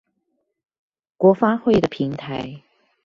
[1.17, 2.63] 國發會的平台